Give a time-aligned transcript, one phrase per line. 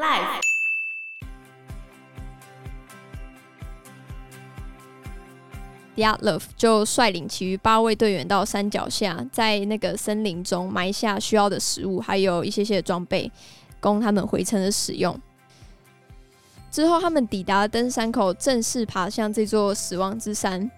[0.00, 0.40] Life。
[5.96, 13.30] Love 就率领其余八位队员到山脚下，在那个森林中埋下需要的食物，还有一些些装备，
[13.78, 15.20] 供他们回程的使用。
[16.70, 20.70] 之后，他们抵达登山口，正式爬向这座死亡之山。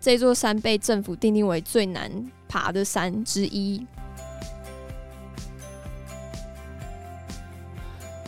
[0.00, 2.10] 这座山被政府定定为最难
[2.48, 3.86] 爬的山之一。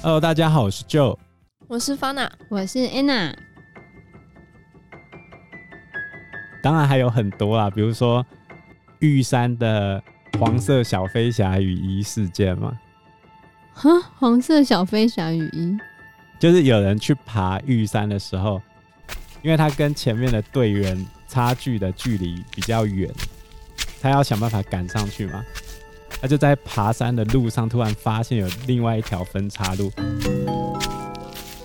[0.04, 1.16] Hello，大家好，我是 Joe，
[1.66, 3.34] 我是 Fana，我是 Anna。
[6.62, 8.22] 当然还有很多啊，比如说
[8.98, 10.02] 玉山的
[10.38, 12.78] 黄色小飞侠雨衣事件嘛。
[13.72, 13.88] 哈，
[14.18, 15.74] 黄色小飞侠雨衣，
[16.38, 18.60] 就是有人去爬玉山的时候，
[19.40, 23.10] 因为他跟前面的队员差距的距离比较远，
[24.02, 25.42] 他要想办法赶上去嘛。
[26.24, 29.92] 他就在爬山的路上，突然发现有另外一条分岔路，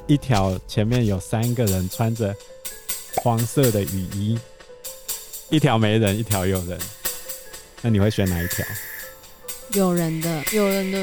[0.05, 2.35] 一条前面有三个人穿着
[3.15, 4.37] 黄色的雨衣。
[5.49, 6.77] 一条没人，一条有人，
[7.81, 8.65] 那你会选哪一条？
[9.71, 10.97] 有人的，有人的。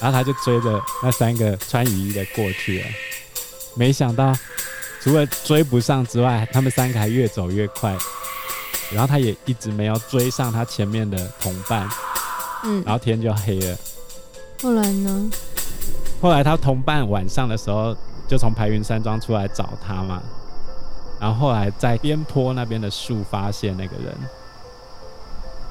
[0.00, 2.86] 然后他就追着那三个穿雨衣的过去了，
[3.74, 4.34] 没想到
[5.02, 7.94] 除了追不上之外，他们三个还越走越快。
[8.90, 11.86] 然后他也一直没有追上他前面的同伴。
[12.64, 12.82] 嗯。
[12.84, 13.76] 然后天就黑了。
[14.62, 15.30] 后来呢？
[16.20, 17.94] 后来他同伴晚上的时候
[18.26, 20.22] 就从白云山庄出来找他嘛。
[21.20, 24.14] 然后后来在边坡那边的树发现那个人，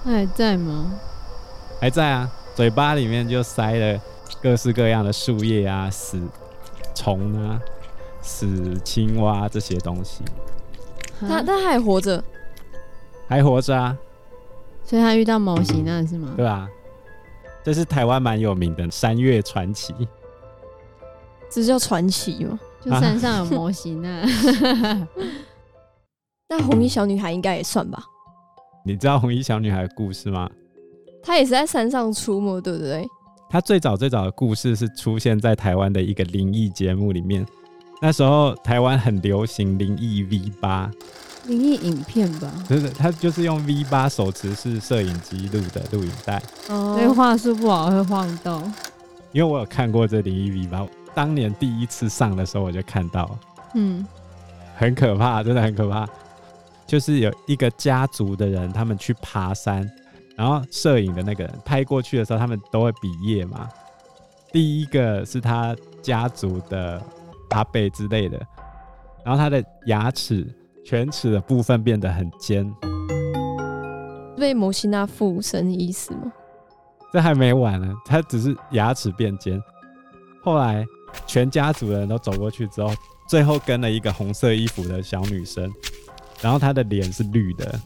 [0.04, 0.92] 他还在吗？
[1.80, 4.00] 还在啊，嘴巴里面就塞了
[4.42, 6.20] 各式各样的树叶啊、死
[6.96, 7.60] 虫啊、
[8.22, 10.24] 死青蛙这些东西。
[11.20, 12.24] 他他还活着？
[13.28, 13.98] 还活着啊！
[14.86, 16.34] 所以他遇到毛喜娜是吗？
[16.38, 16.70] 对啊，
[17.64, 19.94] 这是台湾蛮有名的山岳传奇。
[21.50, 22.60] 这叫传奇吗？
[22.84, 24.24] 就山上有模型啊，
[26.48, 28.04] 那红衣小女孩应该也算吧？
[28.86, 30.50] 你知道红衣小女孩的故事吗？
[31.24, 33.08] 她也是在山上出没，对不对？
[33.50, 37.44] 她最早最早的故事是出现在台湾的一个灵异节目里面。
[38.02, 40.92] 那时候台湾很流行灵异 V 八，
[41.48, 42.52] 灵异影片吧？
[42.68, 46.42] 就是他就是用 V 八手持式摄影机录的录影带。
[46.70, 48.74] 哦，所以画质不好会晃动。
[49.32, 50.86] 因为我有看过这灵异 V 八。
[51.14, 53.38] 当年第一次上的时候，我就看到，
[53.74, 54.06] 嗯，
[54.76, 56.08] 很可怕，真的很可怕。
[56.86, 59.90] 就是有一个家族的人，他们去爬山，
[60.36, 63.70] 然后摄影的那个人拍过去的时候，他们都会比耶嘛。
[64.52, 67.02] 第一个是他家族的
[67.50, 68.38] 阿伯之类的，
[69.24, 70.46] 然后他的牙齿
[70.86, 72.72] 犬齿的部分变得很尖，
[74.38, 76.32] 被摩西娜附身意思吗？
[77.12, 79.62] 这还没完呢，他只是牙齿变尖，
[80.44, 80.86] 后来。
[81.26, 82.92] 全家族的人都走过去之后，
[83.26, 85.72] 最后跟了一个红色衣服的小女生，
[86.42, 87.80] 然后她的脸是绿的，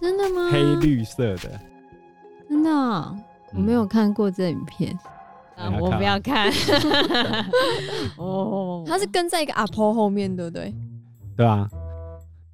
[0.00, 0.48] 真的吗？
[0.52, 1.60] 黑绿色的，
[2.48, 3.16] 真的、喔，
[3.52, 4.96] 我没有看过这影片，
[5.56, 6.52] 嗯啊、我不要看。
[8.16, 10.72] 哦，他是跟在一个阿婆后面，对不对？
[11.36, 11.68] 对啊，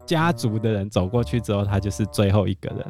[0.08, 2.86] 家族的人走过去之后，他就是最后一个人，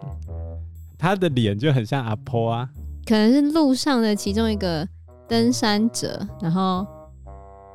[0.96, 2.68] 他的脸就很像阿婆啊，
[3.04, 4.86] 可能是路上的其中一个
[5.26, 6.86] 登山者，然后。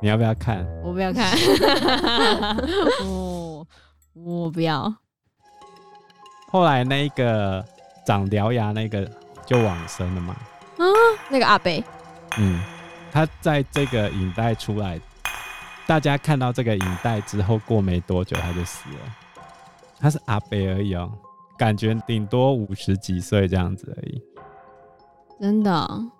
[0.00, 0.66] 你要不要看？
[0.82, 1.32] 我不要看。
[3.04, 3.66] 哦
[4.12, 4.94] 我不要。
[6.50, 7.64] 后来那个
[8.06, 9.10] 长獠牙那个
[9.46, 10.36] 就往生了嘛？
[10.76, 10.84] 啊，
[11.30, 11.70] 那个阿伯。
[12.38, 12.60] 嗯，
[13.12, 15.00] 他在这个影带出来，
[15.86, 19.23] 大家看到这个影带之后，过没多久他就死了。
[19.98, 21.10] 他是阿伯而已哦，
[21.58, 24.22] 感觉顶多五十几岁这样子而已。
[25.40, 26.10] 真的哦？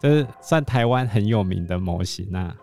[0.00, 2.56] 这是算台湾很有名的模型啊。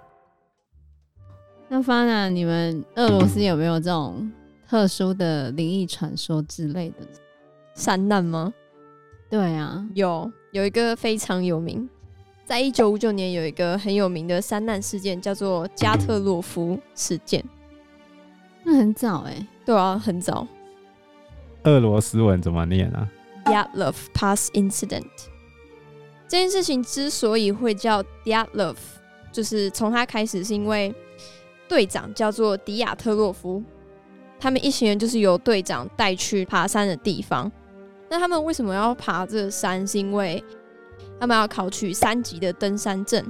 [1.68, 4.32] 那 Fana，你们俄罗斯有没有这种
[4.68, 6.98] 特殊的灵异传说之类的
[7.74, 8.54] 山难吗？
[9.30, 11.90] 对啊，有有一个非常有名，
[12.46, 17.44] 在一九五九年有一个很有名的山难事件，叫做加特洛夫事件。
[18.64, 20.48] 那很早哎、欸，对啊，很早。
[21.64, 23.08] 俄罗斯文怎么念啊
[23.46, 25.08] ？Dyatlov Pass Incident。
[26.28, 28.76] 这件事情之所以会叫 Dyatlov，
[29.32, 30.94] 就是从他开始是因为。
[31.66, 33.64] 队长叫做迪亚特洛夫，
[34.38, 37.52] 他们一行人就是由队长带去爬山的地方。
[38.10, 39.88] 那他们为什么要爬这个山？
[39.88, 40.44] 是因为
[41.20, 43.26] 他们要考取三级的登山证，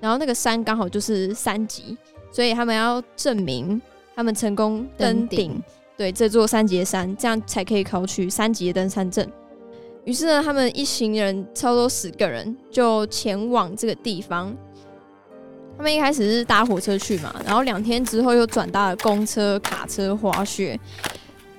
[0.00, 1.96] 然后那个山刚好就是三级，
[2.32, 3.80] 所以他们要证明
[4.16, 5.62] 他们成功登顶，
[5.94, 9.30] 对这座三级的山，这样才可以考取三级的登山证。
[10.04, 14.56] 于是呢，他们一行人差不多十个人就前往这个地方。
[15.76, 20.80] 他们一开始是搭火车去嘛，然后两天之后又转搭了公车、卡车、滑雪，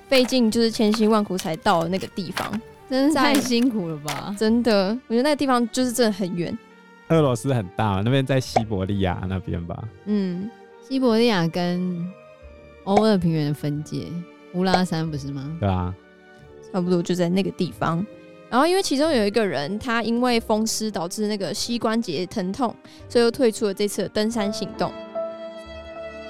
[0.08, 4.34] 费尽就是千辛万苦才到了那个地方，真是太辛苦了吧？
[4.36, 6.58] 真的，我觉得那个地方就是真的很远。
[7.10, 9.84] 俄罗斯很大，那边在西伯利亚那边吧？
[10.06, 10.50] 嗯，
[10.82, 12.04] 西伯利亚跟
[12.88, 14.06] 欧俄平原的分界，
[14.54, 15.54] 乌拉山不是吗？
[15.60, 15.94] 对啊，
[16.72, 18.04] 差不多就在那个地方。
[18.48, 22.74] 然后，因为其中有一个人，他因为风湿导致那个膝关节疼痛，
[23.06, 24.90] 所以又退出了这次的登山行动，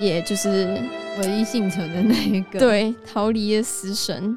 [0.00, 0.82] 也就是
[1.22, 4.36] 唯一幸存的那一个，对，逃离了死神。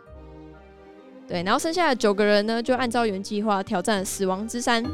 [1.27, 4.85] 对，然后剩下的九个人呢，就按照原计划挑战了死亡之山，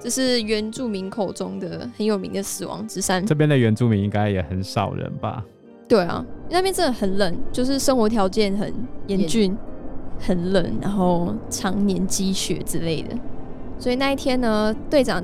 [0.00, 3.26] 这是原住民口中的很有名的死亡之山。
[3.26, 5.44] 这边的原住民应该也很少人吧？
[5.88, 8.72] 对啊，那边真的很冷，就是生活条件很
[9.06, 9.56] 严峻。
[10.18, 13.14] 很冷，然后常年积雪之类的，
[13.78, 15.22] 所以那一天呢，队长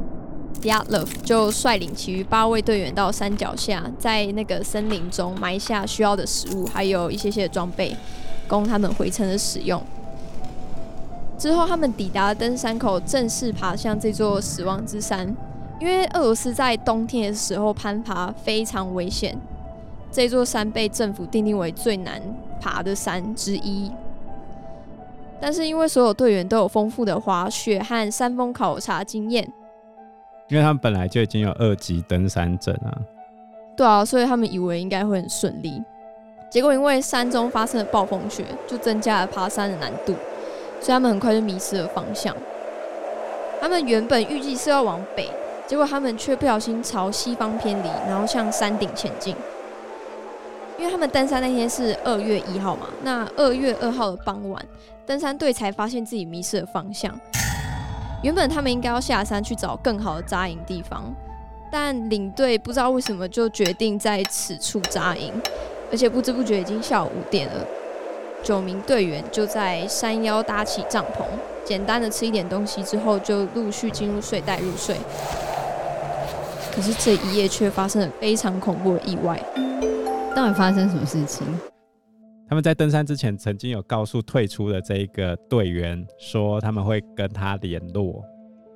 [0.60, 7.96] Dyatlov 就率领其余八位队员到山脚下，在那个森林中埋下需要的食物，还有一些些装备，
[8.46, 9.82] 供他们回程的使用。
[11.38, 15.34] 之后，他们抵达登山口，正式爬向这座死亡之山。
[15.80, 19.36] 因为俄罗斯在冬天的时候攀爬非常危险，
[20.12, 22.20] 这座山被政府定定为最难
[22.60, 23.90] 爬的山之一。
[25.40, 29.42] 但是因为所有队员都有丰富的滑雪和山峰考察经验，
[30.48, 32.94] 因为他们本来就已经有二级登山证啊。
[33.74, 35.82] 对啊，所以他们以为应该会很顺利。
[36.50, 40.14] 结果因为山中发生了暴风雪，就增加了爬山的难度，
[40.78, 42.36] 所以他们很快就迷失了方向。
[43.60, 45.28] 他们原本预计是要往北，
[45.66, 49.34] 结果他们却不小心朝西方偏离，然后向山顶前进。
[50.78, 54.64] 因为他们登山那天是二月一号嘛，那二月二号的傍晚，
[55.06, 57.18] 登山队才发现自己迷失了方向。
[58.22, 61.12] 原本他们应该要下山去找更好的扎营地方，
[61.70, 65.32] 但领队不知道为什么就决定在此处扎营，
[65.90, 67.66] 而且不知不觉已经下午五点了。
[68.42, 71.24] 九名队员就在山腰搭起帐篷，
[71.64, 74.96] 简单的吃一点东西之后，就陆续进入睡袋入睡。
[76.74, 79.40] 可是这一夜却发生了非常恐怖的意外。
[80.34, 81.46] 到底发生什么事情？
[82.48, 88.24] 他们在登山之前曾经有告诉退出的这一个队员说，他们会跟他联络，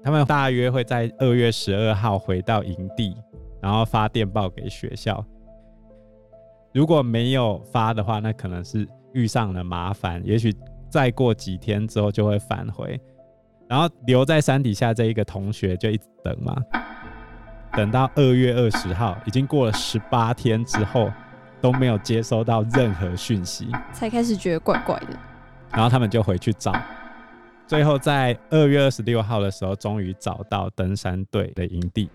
[0.04, 3.16] 他们大约会在二月十二号回到营地，
[3.60, 5.24] 然后发电报给学校。
[6.72, 10.54] 如果没有发的话，那可能是遇上了麻烦，也许
[10.90, 13.00] 再过几天之后就会返回。
[13.68, 16.54] 然后留在山底下这一个同学就一直等嘛，
[17.72, 21.10] 等到二月二十号，已经过了十八天之后。
[21.66, 25.08] 都没有接收到任何讯息，才开始觉得怪怪的。
[25.72, 26.72] 然后他们就回去找，
[27.66, 32.08] 最后在二月二十六号的时候，终于找到登山队的营地。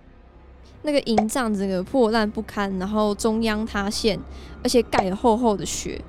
[0.84, 4.18] 那个营帐整个破烂不堪，然后中央塌陷，
[4.64, 6.02] 而且盖了厚厚的雪。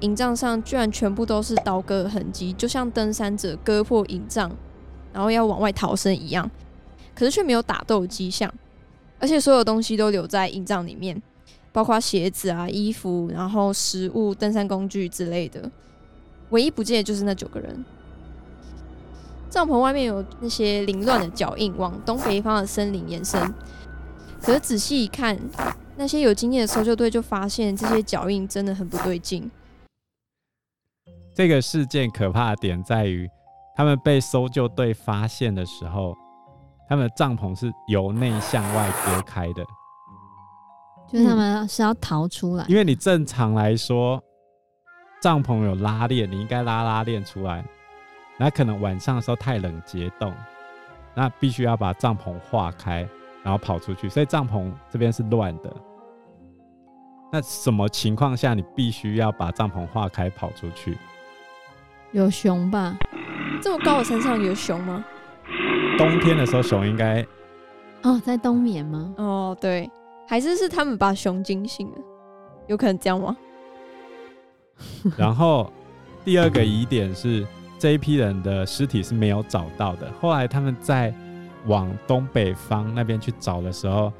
[0.00, 4.50] 营帐上居然全部都是刀割的痕迹，就像登山者割破营帐，
[5.12, 6.50] 然后要往外逃生一样。
[7.14, 8.50] 可是却没有打斗的迹象，
[9.18, 11.20] 而且所有东西都留在营帐里面。
[11.72, 15.70] 包括鞋子啊、衣服，然后食物、登山工具之类的，
[16.50, 17.84] 唯一不见的就是那九个人。
[19.48, 23.40] 帐篷外面有那些凌乱的脚印，往东北方的森林延伸。
[24.40, 25.38] 可是仔细一看，
[25.96, 29.50] 那些有经验的搜救队就发现这些脚印真的很不对劲。
[31.34, 33.28] 这个事件可怕的点在于，
[33.76, 36.14] 他们被搜救队发现的时候，
[36.88, 39.64] 他们的帐篷是由内向外割开的。
[41.12, 44.22] 就是他们是要逃出来，因为你正常来说，
[45.20, 47.64] 帐篷有拉链，你应该拉拉链出来。
[48.38, 50.32] 那可能晚上的时候太冷结冻，
[51.14, 53.06] 那必须要把帐篷化开，
[53.42, 54.08] 然后跑出去。
[54.08, 55.74] 所以帐篷这边是乱的。
[57.32, 60.96] 那什么情况下你必须要把帐篷化开跑出去？
[62.12, 62.96] 有熊吧？
[63.60, 65.04] 这么高的山上有熊吗？
[65.98, 67.26] 冬天的时候熊应该……
[68.02, 69.12] 哦，在冬眠吗？
[69.18, 69.90] 哦，对。
[70.30, 71.98] 还是是他们把熊惊醒了，
[72.68, 73.36] 有可能这样吗？
[75.18, 75.72] 然后
[76.24, 77.44] 第二个疑点是，
[77.80, 80.08] 这一批人的尸体是没有找到的。
[80.20, 81.12] 后来他们在
[81.66, 84.12] 往东北方那边去找的时候，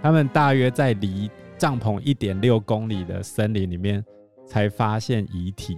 [0.00, 4.04] 他们大约在离帐篷一点六公里的森林里面
[4.46, 5.76] 才发现遗体，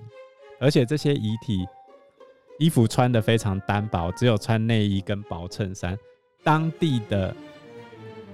[0.60, 1.66] 而且这些遗体
[2.58, 5.98] 衣服穿的非常单薄，只有穿内衣跟薄衬衫。
[6.44, 7.34] 当地的。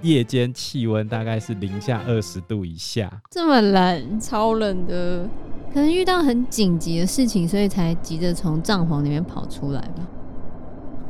[0.01, 5.27] 夜间气温大概是零下二十度以下，这么冷，超冷的。
[5.73, 10.07] 可能遇到很紧急的事情，所以才急着从帐篷里面跑出来吧。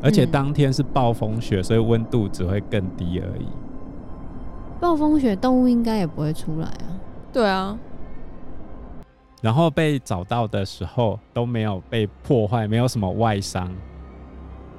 [0.01, 3.45] 而且当天是暴风雪，所以温度只会更低而已。
[4.79, 6.99] 暴风雪动物应该也不会出来啊。
[7.31, 7.77] 对啊，
[9.41, 13.69] 然后被找到的时候都没有被破坏，没有什么外伤。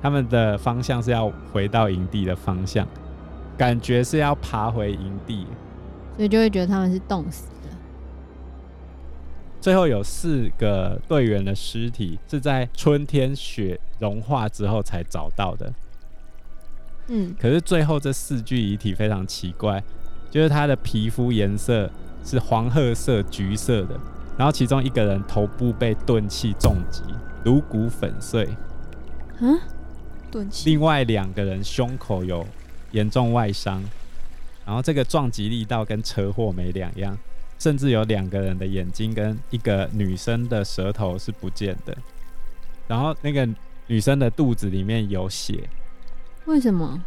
[0.03, 2.87] 他们的方向是要回到营地的方向，
[3.61, 5.47] 感觉是要爬回营地，
[6.17, 7.69] 所以就会觉得他们是冻死的。
[9.61, 15.71] 最后有四个队员的尸体是在春天雪融化之后才找到的。
[17.09, 19.85] 嗯，可是最后这四具遗体非常奇怪，
[20.31, 21.91] 就是他的皮肤颜色
[22.25, 24.01] 是黄褐色、橘色的，
[24.39, 27.03] 然后其中一个人头部被钝器重击，
[27.45, 28.47] 颅骨粉碎。
[29.39, 29.53] 啊？
[30.65, 32.47] 另外两个人胸口有
[32.93, 33.83] 严重外伤，
[34.65, 37.17] 然后这个撞击力道跟车祸没两样，
[37.59, 41.97] 甚至有两个人的眼睛跟一个女生的舌头是不见的，
[42.89, 43.49] 然后那个
[43.87, 45.69] 女生的肚子里面有血，
[46.47, 47.03] 为什么？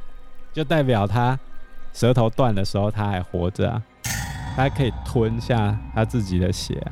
[0.53, 1.39] 就代表她
[1.93, 3.83] 舌头断的时候她还活着啊，
[4.55, 6.91] 她可以吞下她自己的血啊。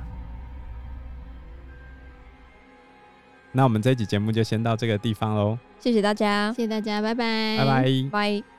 [3.54, 5.58] 那我们这集节目就先到这个地方喽。
[5.80, 8.51] 谢谢大家，谢谢大家，拜拜，拜拜，拜。